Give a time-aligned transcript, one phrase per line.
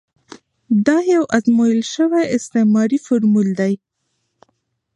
[0.85, 3.73] دا یو ازمویل شوی استعماري فورمول دی.